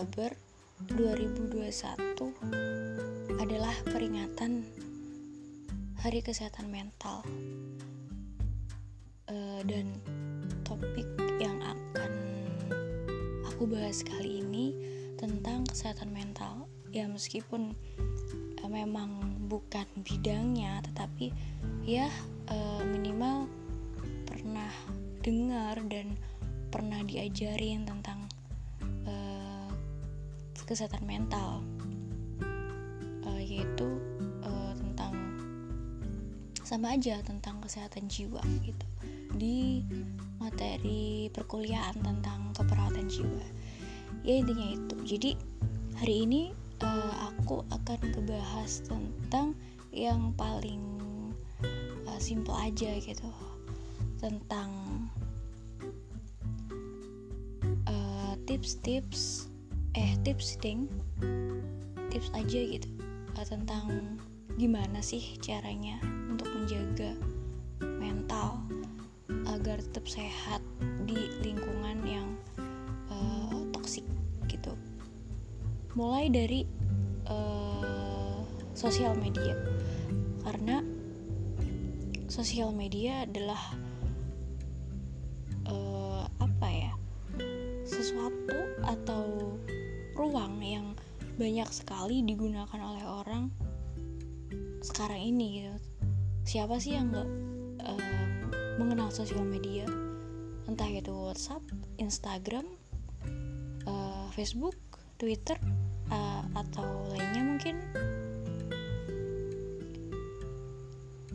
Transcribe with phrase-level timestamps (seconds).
[0.00, 0.32] Oktober
[0.96, 4.64] 2021 adalah peringatan
[6.00, 7.20] Hari Kesehatan Mental.
[9.28, 10.00] Uh, dan
[10.64, 11.04] topik
[11.36, 12.12] yang akan
[13.44, 14.72] aku bahas kali ini
[15.20, 16.64] tentang kesehatan mental.
[16.96, 17.76] Ya meskipun
[18.64, 21.28] uh, memang bukan bidangnya tetapi
[21.84, 22.08] ya
[22.48, 23.52] uh, minimal
[24.24, 24.72] pernah
[25.20, 26.16] dengar dan
[26.72, 28.19] pernah diajarin tentang
[30.70, 31.66] kesehatan mental
[33.26, 33.98] uh, yaitu
[34.46, 35.10] uh, tentang
[36.62, 38.86] sama aja tentang kesehatan jiwa gitu.
[39.34, 39.82] Di
[40.38, 43.42] materi perkuliahan tentang keperawatan jiwa.
[44.22, 44.94] Ya intinya itu.
[45.02, 45.30] Jadi
[45.98, 46.54] hari ini
[46.86, 49.58] uh, aku akan ngebahas tentang
[49.90, 51.02] yang paling
[52.06, 53.26] uh, simple aja gitu.
[54.22, 54.70] Tentang
[58.50, 59.49] tips-tips uh,
[59.98, 60.86] eh tips ding.
[62.10, 62.88] Tips aja gitu
[63.38, 64.18] uh, tentang
[64.58, 65.96] gimana sih caranya
[66.28, 67.14] untuk menjaga
[67.80, 68.60] mental
[69.48, 70.60] agar tetap sehat
[71.06, 72.28] di lingkungan yang
[73.10, 74.04] uh, toksik
[74.50, 74.74] gitu.
[75.94, 76.60] Mulai dari
[77.30, 78.42] uh,
[78.74, 79.54] sosial media.
[80.46, 80.82] Karena
[82.30, 83.58] sosial media adalah
[91.40, 93.48] banyak sekali digunakan oleh orang
[94.84, 95.76] sekarang ini gitu.
[96.44, 97.28] Siapa sih yang nggak
[97.80, 98.28] uh,
[98.76, 99.88] mengenal sosial media?
[100.68, 101.64] Entah itu WhatsApp,
[101.96, 102.68] Instagram,
[103.88, 104.76] uh, Facebook,
[105.16, 105.56] Twitter,
[106.12, 107.76] uh, atau lainnya mungkin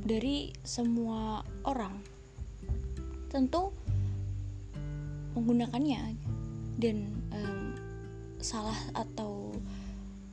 [0.05, 1.97] dari semua orang
[3.33, 3.73] tentu
[5.33, 6.13] menggunakannya
[6.77, 7.73] dan um,
[8.37, 9.49] salah atau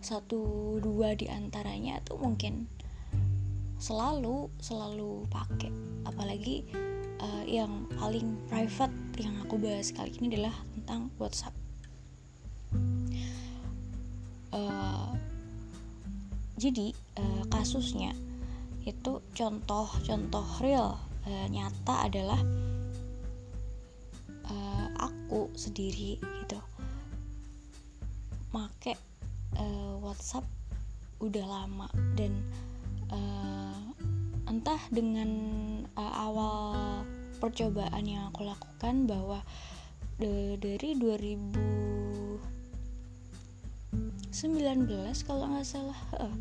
[0.02, 2.66] satu dua di antaranya tuh mungkin
[3.78, 5.70] selalu selalu pakai
[6.06, 6.66] apalagi
[7.22, 11.54] uh, yang paling private yang aku bahas kali ini adalah tentang WhatsApp.
[14.52, 15.14] Uh,
[16.60, 18.12] jadi uh, kasusnya
[18.82, 22.42] itu contoh-contoh real uh, nyata adalah
[25.32, 26.60] aku sendiri gitu.
[28.52, 29.00] Make
[29.58, 30.44] uh, WhatsApp
[31.22, 32.32] udah lama dan
[33.12, 33.78] uh,
[34.50, 35.30] entah dengan
[35.94, 37.02] uh, awal
[37.38, 39.42] percobaan yang aku lakukan bahwa
[40.18, 42.38] de dari 2019
[45.26, 46.36] kalau nggak salah uh,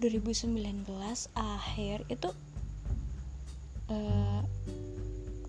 [0.00, 0.84] 2019
[1.32, 2.28] akhir itu
[3.88, 4.40] uh,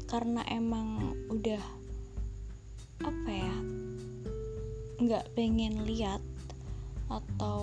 [0.07, 1.59] karena emang udah
[3.03, 3.55] apa ya
[4.97, 6.23] nggak pengen lihat
[7.07, 7.61] atau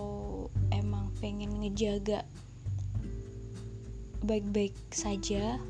[0.72, 2.24] emang pengen ngejaga
[4.24, 5.60] baik-baik saja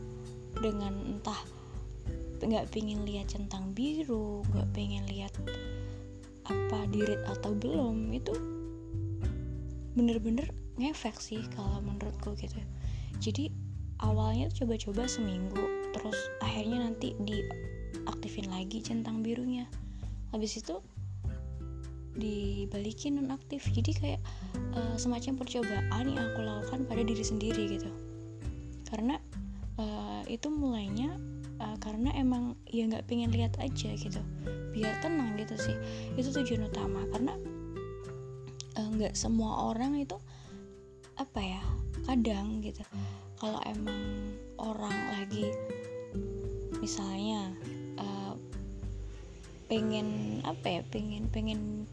[0.62, 1.42] dengan entah
[2.44, 5.32] nggak pengen lihat centang biru nggak pengen lihat
[6.44, 8.36] apa dirit atau belum itu
[9.96, 12.58] bener-bener ngefek sih kalau menurutku gitu.
[13.22, 13.48] Jadi
[14.02, 15.64] awalnya coba-coba seminggu
[15.94, 17.40] terus akhirnya nanti di
[18.10, 19.70] aktifin lagi centang birunya.
[20.34, 20.82] Habis itu
[22.14, 23.66] dibalikin nonaktif.
[23.70, 24.20] Jadi kayak
[24.74, 27.90] uh, semacam percobaan yang aku lakukan pada diri sendiri gitu.
[28.88, 29.18] Karena
[29.78, 31.18] uh, itu mulainya
[31.58, 34.20] uh, karena emang ya nggak pengen lihat aja gitu.
[34.70, 35.76] Biar tenang gitu sih.
[36.14, 37.06] Itu tujuan utama.
[37.10, 37.34] Karena
[38.74, 40.18] nggak uh, semua orang itu
[41.18, 41.62] apa ya
[42.06, 42.82] kadang gitu.
[43.38, 45.50] Kalau emang orang lagi
[46.78, 47.54] misalnya
[49.74, 51.88] pengen apa ya pengen pengen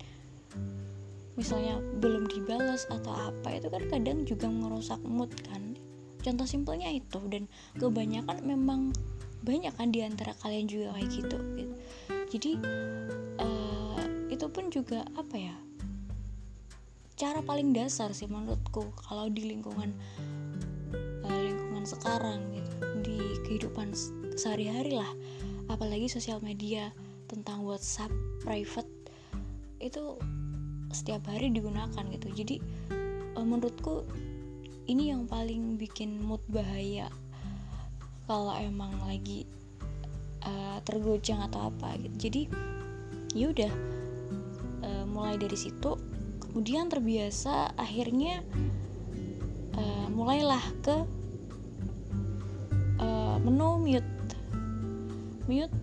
[1.40, 5.80] misalnya belum dibalas atau apa itu kan kadang juga merusak mood kan
[6.22, 7.48] contoh simpelnya itu dan
[7.80, 8.82] kebanyakan memang
[9.42, 11.76] banyak kan di antara kalian juga kayak gitu, gitu.
[12.30, 12.52] jadi
[13.42, 15.56] uh, itu pun juga apa ya
[17.18, 19.94] cara paling dasar sih menurutku kalau di lingkungan
[21.26, 23.18] uh, lingkungan sekarang gitu di
[23.50, 23.94] kehidupan
[24.38, 25.10] sehari-hari lah
[25.74, 26.94] apalagi sosial media
[27.26, 28.14] tentang WhatsApp
[28.46, 28.90] private
[29.82, 30.18] itu
[30.92, 32.28] setiap hari digunakan gitu.
[32.32, 32.56] Jadi
[33.36, 34.04] uh, menurutku
[34.88, 37.08] ini yang paling bikin mood bahaya
[38.28, 39.48] kalau emang lagi
[40.44, 42.16] uh, tergocang atau apa gitu.
[42.30, 42.42] Jadi
[43.32, 43.72] yaudah
[44.84, 45.96] uh, mulai dari situ
[46.44, 48.44] kemudian terbiasa akhirnya
[49.80, 50.96] uh, mulailah ke
[53.00, 54.12] uh, menu mute.
[55.48, 55.78] Mute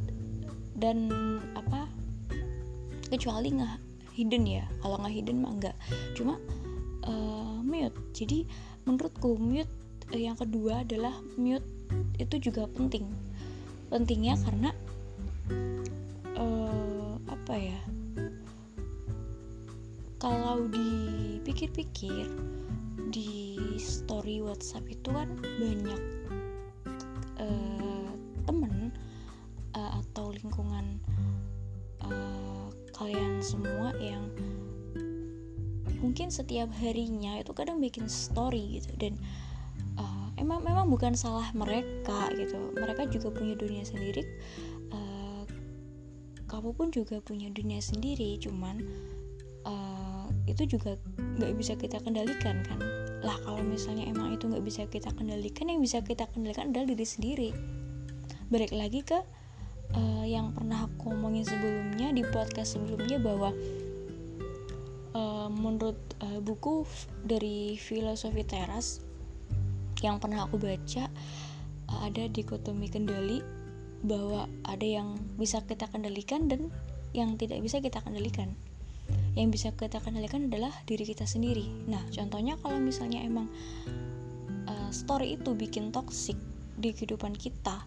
[0.77, 1.09] dan
[1.57, 1.89] apa?
[3.09, 3.88] Kecuali nggak
[4.19, 4.67] hidden ya.
[4.82, 5.76] Kalau nggak hidden mah enggak
[6.19, 6.35] cuma
[7.06, 7.94] uh, mute.
[8.11, 8.43] Jadi
[8.82, 9.70] menurutku mute
[10.11, 11.65] uh, yang kedua adalah mute
[12.19, 13.06] itu juga penting.
[13.88, 14.70] Pentingnya karena
[16.35, 17.81] uh, apa ya?
[20.19, 22.26] Kalau dipikir-pikir
[23.14, 26.03] di story WhatsApp itu kan banyak
[27.38, 28.11] uh,
[28.44, 28.91] temen
[29.79, 30.99] uh, atau lingkungan
[32.03, 32.69] uh,
[32.99, 34.27] kalian semua yang
[36.03, 38.91] mungkin setiap harinya itu kadang bikin story gitu.
[38.99, 39.15] Dan
[39.99, 42.75] uh, emang memang bukan salah mereka gitu.
[42.75, 44.27] Mereka juga punya dunia sendiri.
[44.91, 45.47] Uh,
[46.50, 48.39] kamu pun juga punya dunia sendiri.
[48.43, 48.83] Cuman
[49.67, 50.99] uh, itu juga
[51.39, 52.83] nggak bisa kita kendalikan kan.
[53.23, 57.06] Lah kalau misalnya emang itu nggak bisa kita kendalikan yang bisa kita kendalikan adalah diri
[57.06, 57.50] sendiri.
[58.49, 59.38] Balik lagi ke
[59.94, 63.55] uh, yang pernah aku ngomongin sebelumnya di podcast sebelumnya bahwa
[65.17, 66.85] uh, menurut uh, buku
[67.25, 69.00] dari filosofi teras
[70.05, 71.08] yang pernah aku baca
[71.88, 73.40] uh, ada dikotomi kendali
[74.05, 76.70] bahwa ada yang bisa kita kendalikan dan
[77.17, 78.55] yang tidak bisa kita kendalikan.
[79.35, 81.67] Yang bisa kita kendalikan adalah diri kita sendiri.
[81.88, 83.50] Nah contohnya kalau misalnya emang
[84.70, 86.38] uh, story itu bikin toksik
[86.79, 87.82] di kehidupan kita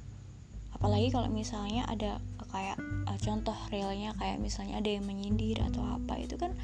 [0.82, 2.18] apalagi kalau misalnya ada
[2.50, 6.58] kayak uh, contoh realnya kayak misalnya ada yang menyindir atau apa itu kan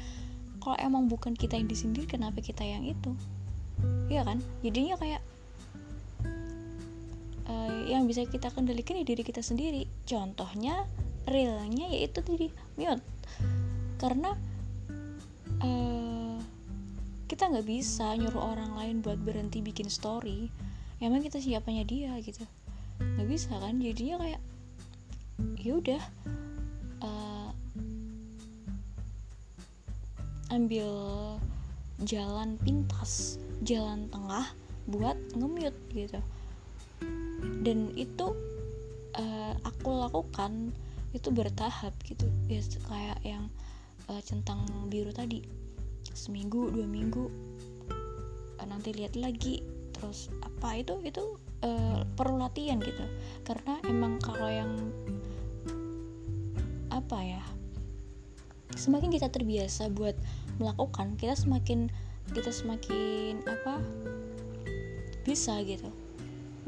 [0.58, 3.14] kalau emang bukan kita yang disindir kenapa kita yang itu?
[4.10, 4.42] Iya kan?
[4.66, 5.22] Jadinya kayak
[7.46, 9.86] uh, yang bisa kita kendalikan ya diri kita sendiri.
[10.02, 10.82] Contohnya
[11.30, 13.06] realnya yaitu tadi mute.
[14.02, 14.34] Karena
[15.62, 16.36] uh,
[17.30, 20.50] kita nggak bisa nyuruh orang lain buat berhenti bikin story.
[20.98, 22.42] Emang kita siapanya dia gitu
[22.98, 24.42] nggak bisa kan jadinya kayak
[25.58, 26.02] ya udah
[27.02, 27.50] uh,
[30.50, 30.90] ambil
[32.02, 34.46] jalan pintas jalan tengah
[34.88, 36.20] buat ngemute gitu.
[37.62, 38.32] Dan itu
[39.18, 40.72] uh, aku lakukan
[41.12, 42.24] itu bertahap gitu.
[42.48, 43.50] Ya kayak yang
[44.08, 45.44] uh, centang biru tadi.
[46.14, 47.30] Seminggu dua minggu
[48.68, 49.64] nanti lihat lagi
[49.96, 53.04] terus apa itu itu uh, perlu latihan gitu.
[53.46, 54.72] Karena emang kalau yang
[56.88, 57.42] apa ya
[58.74, 60.18] semakin kita terbiasa buat
[60.58, 61.90] melakukan kita semakin
[62.34, 63.80] kita semakin apa
[65.24, 65.88] bisa gitu.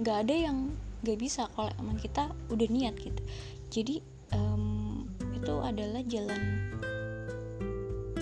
[0.01, 0.59] Nggak ada yang
[1.01, 3.23] nggak bisa kalau emang kita udah niat gitu.
[3.71, 3.95] Jadi
[4.37, 6.43] um, itu adalah jalan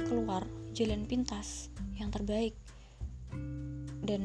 [0.07, 0.43] keluar
[0.75, 2.55] jalan pintas yang terbaik.
[3.99, 4.23] Dan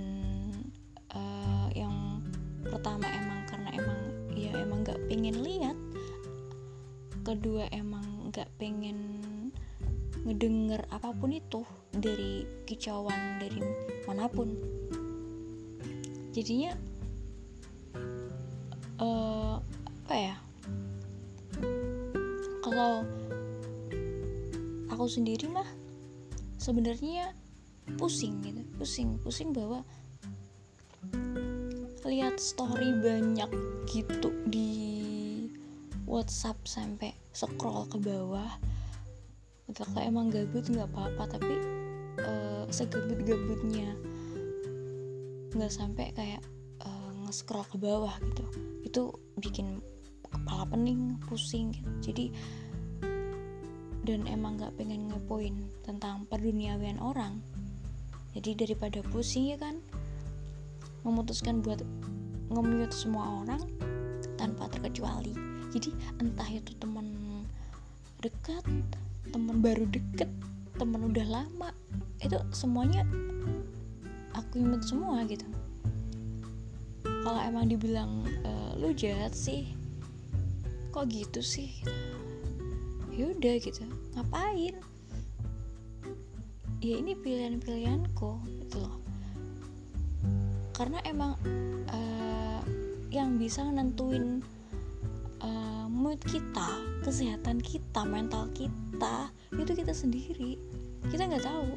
[2.74, 4.00] pertama emang karena emang
[4.34, 5.78] ya emang nggak pengen lihat.
[7.22, 8.98] Kedua emang nggak pengen
[10.26, 11.62] ngedenger apa pun itu
[11.94, 13.62] dari kicauan dari
[14.10, 14.58] mana pun.
[16.34, 16.74] Jadinya
[18.98, 19.62] uh,
[20.10, 20.36] apa ya?
[22.66, 23.06] Kalau
[24.90, 25.70] aku sendiri mah
[26.58, 27.38] sebenarnya
[28.02, 29.86] pusing gitu pusing pusing bahwa
[32.14, 33.50] lihat story banyak
[33.90, 34.70] gitu di
[36.06, 38.54] WhatsApp sampai scroll ke bawah
[39.74, 41.58] kalau emang gabut nggak apa-apa tapi
[42.22, 43.98] uh, segabut-gabutnya
[45.58, 46.42] nggak sampai kayak
[46.86, 48.46] uh, nge-scroll ke bawah gitu.
[48.86, 49.02] Itu
[49.42, 49.82] bikin
[50.30, 52.14] kepala pening pusing gitu.
[52.14, 52.26] Jadi
[54.06, 57.42] dan emang nggak pengen ngepoin tentang perduniawian orang.
[58.38, 59.82] Jadi daripada pusing ya kan
[61.04, 61.84] memutuskan buat
[62.54, 63.64] nge semua orang
[64.40, 65.34] tanpa terkecuali.
[65.74, 65.90] Jadi
[66.22, 67.08] entah itu teman
[68.22, 68.64] dekat
[69.34, 70.30] teman baru deket
[70.80, 71.70] teman udah lama
[72.24, 73.04] itu semuanya
[74.32, 75.46] aku mute semua gitu.
[77.04, 79.68] Kalau emang dibilang e, lu jahat sih
[80.94, 81.74] kok gitu sih?
[83.12, 83.84] Yaudah gitu
[84.16, 84.76] ngapain?
[86.84, 89.03] Ya ini pilihan-pilihanku gitu loh
[90.74, 91.38] karena emang
[91.94, 92.62] uh,
[93.14, 94.42] yang bisa nentuin
[95.46, 100.58] uh, mood kita kesehatan kita mental kita itu kita sendiri.
[101.14, 101.70] Kita nggak tahu.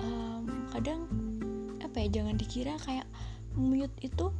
[0.00, 0.42] Um,
[0.72, 1.04] kadang
[1.84, 3.04] apa ya jangan dikira kayak
[3.58, 4.32] mood itu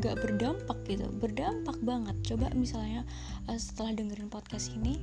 [0.00, 1.06] nggak uh, berdampak gitu.
[1.20, 2.16] Berdampak banget.
[2.26, 3.06] Coba misalnya
[3.46, 4.98] uh, setelah dengerin podcast ini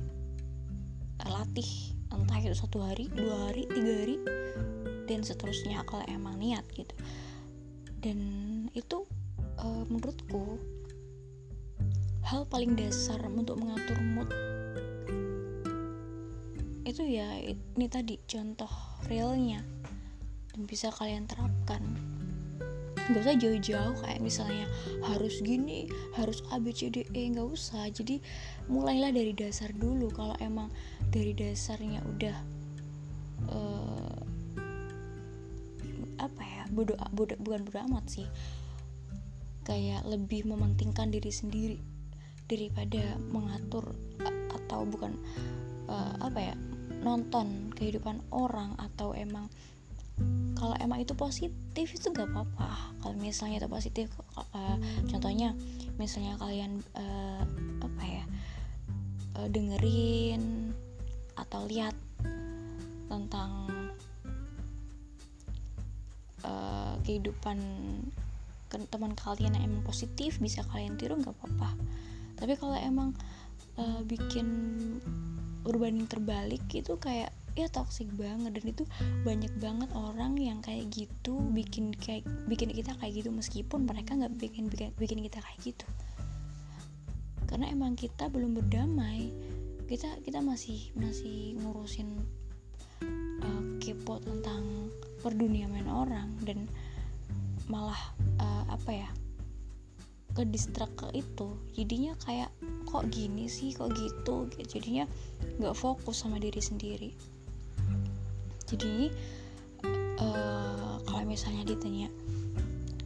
[1.24, 1.96] uh, latih.
[2.12, 4.16] Entah itu satu hari dua hari tiga hari
[5.08, 6.92] dan seterusnya kalau emang niat gitu.
[7.98, 8.20] Dan
[8.76, 9.08] itu
[9.58, 10.60] uh, menurutku
[12.28, 14.28] hal paling dasar untuk mengatur mood
[16.88, 18.68] itu ya ini tadi contoh
[19.12, 19.60] realnya
[20.48, 21.84] dan bisa kalian terapkan.
[23.08, 24.64] Nggak usah jauh-jauh kayak misalnya
[25.04, 27.92] harus gini harus A B C D E nggak usah.
[27.92, 28.24] Jadi
[28.72, 30.08] mulailah dari dasar dulu.
[30.12, 30.72] Kalau emang
[31.12, 32.36] dari dasarnya udah
[36.78, 38.26] apa bodoh bodoh bukan bodoh amat sih.
[39.66, 41.78] Kayak lebih mementingkan diri sendiri
[42.48, 43.92] daripada mengatur
[44.48, 45.18] atau bukan
[45.90, 46.54] uh, apa ya
[47.04, 49.50] nonton kehidupan orang atau emang
[50.58, 52.94] kalau emang itu positif itu gak apa-apa.
[53.02, 55.54] Kalau misalnya itu positif uh, contohnya
[55.98, 57.42] misalnya kalian uh,
[57.82, 58.24] apa ya
[59.38, 60.74] uh, dengerin
[61.38, 61.94] atau lihat
[63.06, 63.77] tentang
[66.44, 67.58] uh, kehidupan
[68.68, 71.72] teman kalian yang emang positif bisa kalian tiru nggak apa-apa.
[72.36, 73.16] Tapi kalau emang
[73.80, 74.46] uh, bikin
[75.64, 78.54] berbanding terbalik itu kayak ya toxic banget.
[78.54, 78.84] Dan itu
[79.24, 84.36] banyak banget orang yang kayak gitu bikin kayak bikin kita kayak gitu meskipun mereka nggak
[84.36, 85.86] bikin, bikin bikin kita kayak gitu.
[87.48, 89.32] Karena emang kita belum berdamai.
[89.88, 92.12] Kita kita masih masih ngurusin
[93.40, 94.77] uh, kepo tentang
[95.28, 96.64] perduniaan orang dan
[97.68, 98.00] malah
[98.40, 99.08] uh, apa ya
[100.32, 101.52] ke distrak ke itu.
[101.76, 102.48] Jadinya kayak
[102.88, 104.48] kok gini sih kok gitu?
[104.56, 105.04] Jadinya
[105.60, 107.10] nggak fokus sama diri sendiri.
[108.64, 109.12] Jadi
[110.16, 112.08] uh, kalau misalnya ditanya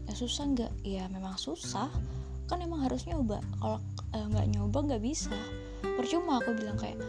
[0.06, 0.72] ya susah nggak?
[0.86, 1.90] Ya memang susah.
[2.46, 3.42] Kan emang harus nyoba.
[3.58, 3.82] Kalau
[4.14, 5.34] uh, nggak nyoba nggak bisa.
[5.82, 7.02] Percuma aku bilang kayak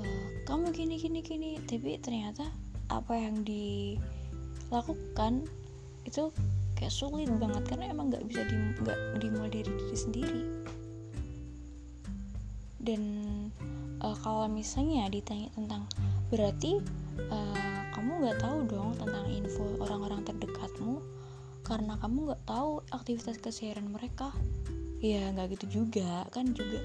[0.00, 1.50] uh, kamu gini gini gini.
[1.62, 2.48] Tapi ternyata
[2.90, 3.44] apa yang
[4.66, 5.46] dilakukan
[6.06, 6.30] itu
[6.76, 10.42] kayak sulit banget karena emang nggak bisa di nggak dimulai dari diri sendiri.
[12.76, 13.02] Dan
[14.04, 15.88] uh, kalau misalnya ditanya tentang
[16.30, 16.78] berarti
[17.32, 21.02] uh, kamu nggak tahu dong tentang info orang-orang terdekatmu
[21.66, 24.30] karena kamu nggak tahu aktivitas keseharian mereka?
[25.02, 26.22] Ya nggak gitu juga.
[26.30, 26.84] Kan juga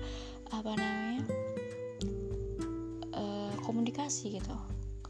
[0.49, 1.23] apa namanya
[3.13, 4.55] uh, komunikasi gitu.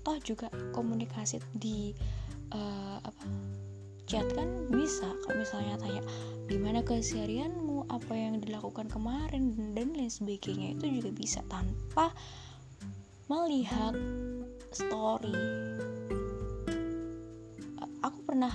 [0.02, 1.94] Toh juga komunikasi di
[2.52, 3.26] uh, apa
[4.12, 5.08] chat kan bisa.
[5.24, 6.04] Kalau misalnya tanya
[6.52, 7.88] gimana keseharianmu?
[7.88, 9.72] Apa yang dilakukan kemarin?
[9.72, 10.76] dan lain sebagainya.
[10.76, 12.12] Itu juga bisa tanpa
[13.32, 13.96] melihat
[14.76, 15.36] story.
[18.02, 18.52] Aku pernah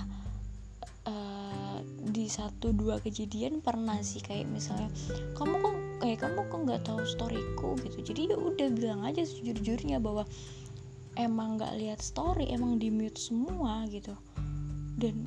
[1.07, 1.79] uh,
[2.13, 4.91] di satu dua kejadian pernah sih kayak misalnya
[5.39, 7.69] kamu kok kayak kamu kok nggak tahu storyku?
[7.81, 8.13] Gitu.
[8.13, 10.27] Jadi ya udah bilang aja sejujurnya bahwa
[11.17, 14.13] emang nggak lihat story emang di mute semua gitu.
[14.97, 15.25] Dan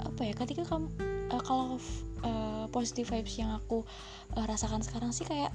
[0.00, 0.86] apa ya ketika kamu
[1.34, 1.76] uh, kalau
[2.22, 3.82] uh, positive vibes yang aku
[4.38, 5.50] uh, rasakan sekarang sih kayak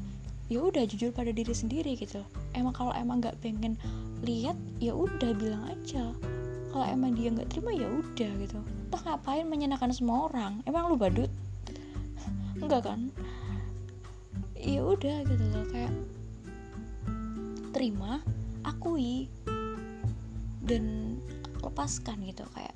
[0.45, 2.21] ya udah jujur pada diri sendiri gitu.
[2.53, 3.79] Emang kalau emang nggak pengen
[4.21, 6.13] lihat ya udah bilang aja.
[6.69, 8.59] Kalau emang dia nggak terima ya udah gitu.
[8.91, 10.59] Toh ngapain menyenangkan semua orang.
[10.67, 11.31] Emang lu badut?
[12.62, 13.09] Enggak kan?
[14.59, 15.65] Ya udah gitu loh.
[15.71, 15.93] Kayak
[17.71, 18.24] terima
[18.65, 19.29] akui
[20.65, 21.17] dan
[21.62, 22.74] lepaskan gitu kayak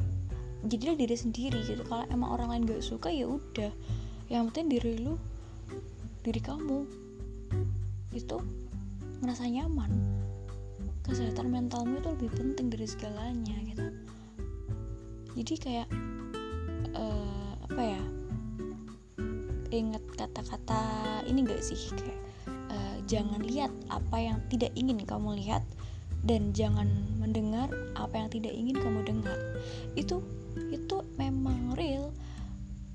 [0.68, 1.82] jadilah diri sendiri gitu.
[1.88, 3.72] Kalau emang orang lain gak suka ya udah.
[4.30, 5.18] Yang penting diri lu
[6.22, 6.86] diri kamu
[8.14, 8.38] itu
[9.24, 9.90] merasa nyaman.
[11.02, 13.88] Kesehatan mentalmu itu lebih penting dari segalanya gitu.
[15.40, 15.88] Jadi kayak
[16.94, 18.04] uh, apa ya
[19.70, 20.82] ingat kata-kata
[21.30, 22.29] ini gak sih kayak
[23.10, 25.66] jangan lihat apa yang tidak ingin kamu lihat
[26.22, 26.86] dan jangan
[27.18, 27.66] mendengar
[27.98, 29.38] apa yang tidak ingin kamu dengar.
[29.98, 30.22] Itu
[30.70, 32.14] itu memang real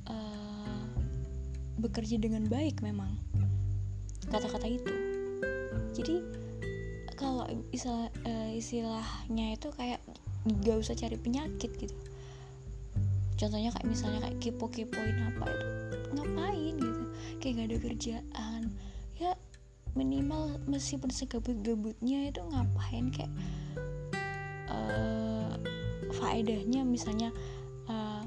[0.06, 0.84] uh,
[1.82, 3.10] bekerja dengan baik memang
[4.30, 4.94] kata-kata itu.
[5.94, 6.16] Jadi
[7.18, 9.98] kalau istilah, uh, istilahnya itu kayak
[10.62, 11.96] gak usah cari penyakit gitu.
[13.34, 15.66] Contohnya kayak misalnya kayak kepo-kepoin apa itu
[16.14, 17.02] ngapain gitu?
[17.42, 18.53] Kayak gak ada kerjaan
[19.94, 23.32] minimal meskipun segabut-gabutnya itu ngapain kayak
[24.70, 25.54] uh,
[26.18, 27.30] faedahnya misalnya
[27.86, 28.26] uh,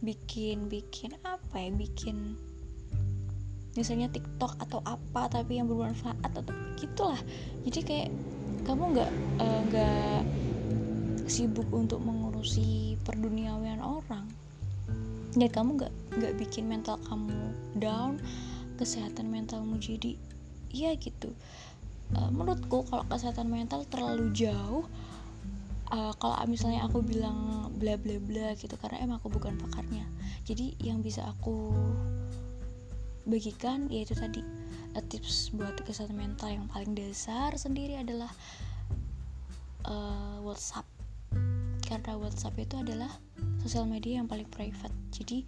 [0.00, 2.38] bikin bikin apa ya bikin
[3.78, 6.42] misalnya TikTok atau apa tapi yang bermanfaat atau
[6.74, 7.18] gitulah.
[7.62, 8.10] Jadi kayak
[8.66, 14.26] kamu nggak eh, nggak uh, sibuk untuk mengurusi perduniawian orang
[15.38, 18.18] dan kamu nggak nggak bikin mental kamu down
[18.76, 20.18] kesehatan mentalmu jadi
[20.70, 21.34] ya gitu.
[22.10, 24.82] Uh, menurutku kalau kesehatan mental terlalu jauh
[25.94, 30.06] uh, kalau misalnya aku bilang bla bla bla gitu karena emang aku bukan pakarnya.
[30.46, 31.70] Jadi yang bisa aku
[33.28, 34.42] bagikan yaitu tadi
[34.96, 38.30] uh, tips buat kesehatan mental yang paling dasar sendiri adalah
[39.86, 40.86] uh, WhatsApp.
[41.86, 43.10] Karena WhatsApp itu adalah
[43.62, 44.94] sosial media yang paling private.
[45.10, 45.42] Jadi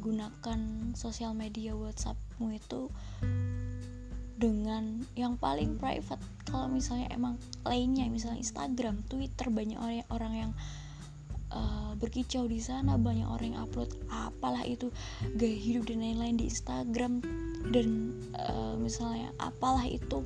[0.00, 0.60] gunakan
[0.96, 2.88] sosial media WhatsAppmu itu
[4.40, 6.24] dengan yang paling private.
[6.48, 7.36] Kalau misalnya emang
[7.68, 10.52] lainnya misalnya Instagram Twitter banyak orang orang yang
[11.52, 14.88] uh, berkicau di sana banyak orang yang upload apalah itu
[15.36, 17.20] gaya hidup dan lain-lain di Instagram
[17.68, 20.24] dan uh, misalnya apalah itu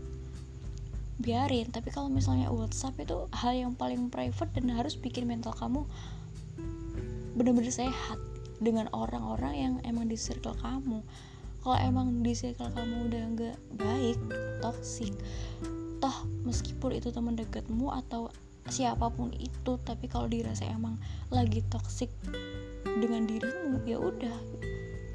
[1.19, 1.75] biarin.
[1.75, 5.83] Tapi kalau misalnya WhatsApp itu hal yang paling private dan harus bikin mental kamu
[7.35, 8.19] benar-benar sehat
[8.63, 11.03] dengan orang-orang yang emang di circle kamu.
[11.65, 14.19] Kalau emang di circle kamu udah nggak baik
[14.61, 15.17] toxic
[15.97, 18.29] toh meskipun itu teman dekatmu atau
[18.69, 21.01] siapa pun itu tapi kalau dirasa emang
[21.33, 22.13] lagi toxic
[23.01, 24.37] dengan dirimu ya udah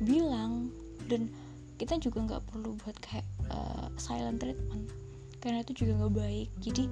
[0.01, 0.73] bilang.
[1.09, 1.29] Dan
[1.77, 4.89] kita juga nggak perlu buat kayak uh, silent treatment
[5.39, 6.49] karena itu juga nggak baik.
[6.61, 6.83] Jadi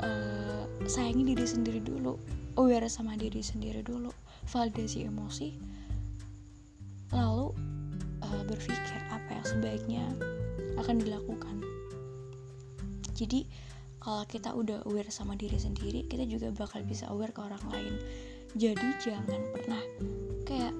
[0.00, 2.16] uh, sayangi diri sendiri dulu
[2.60, 4.12] aware sama diri sendiri dulu
[4.52, 5.48] validasi emosi
[7.16, 7.56] lalu
[8.20, 10.04] uh, berpikir apa yang sebaiknya
[10.76, 11.56] akan dilakukan.
[13.16, 13.48] Jadi
[14.00, 17.94] kalau kita udah aware sama diri sendiri kita juga bakal bisa aware ke orang lain.
[18.56, 19.82] Jadi jangan pernah
[20.44, 20.74] kayak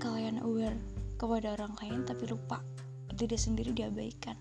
[0.00, 0.76] kalian aware
[1.20, 2.64] kepada orang lain tapi lupa
[3.12, 4.36] diri sendiri diabaikan.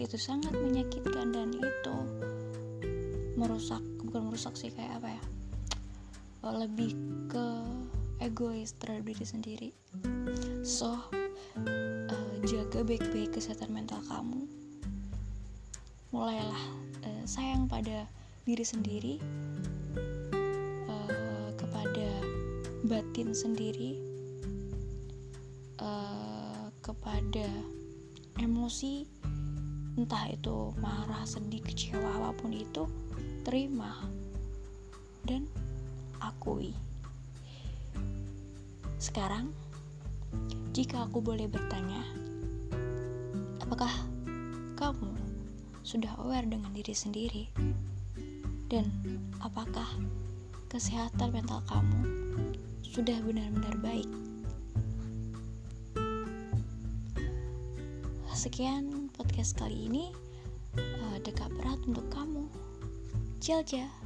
[0.00, 1.96] Itu sangat menyakitkan dan itu
[3.34, 5.22] merusak bukan merusak sih kayak apa ya
[6.52, 6.92] lebih
[7.32, 7.46] ke
[8.20, 9.70] egois terhadap diri sendiri.
[10.64, 10.96] So
[12.10, 14.44] uh, jaga baik-baik kesehatan mental kamu.
[16.12, 16.64] Mulailah
[17.04, 18.08] uh, sayang pada
[18.44, 19.14] diri sendiri
[20.88, 22.08] uh, kepada
[22.84, 23.96] batin sendiri
[25.80, 27.48] uh, kepada
[28.40, 29.08] emosi
[29.94, 32.84] entah itu marah sedih kecewa apa pun itu
[33.46, 34.04] terima.
[35.24, 35.48] Dan
[36.24, 36.72] akui
[38.96, 39.52] sekarang
[40.72, 42.00] jika aku boleh bertanya
[43.60, 43.90] apakah
[44.74, 45.14] kamu
[45.84, 47.44] sudah aware dengan diri sendiri?
[48.72, 48.88] Dan
[49.44, 49.86] apakah
[50.72, 52.00] kesehatan mental kamu
[52.80, 54.08] sudah benar-benar baik?
[58.34, 60.12] Sekian podcast kali ini.
[60.76, 62.50] Uh, dekat berat untuk kamu.
[63.40, 64.03] Ciao.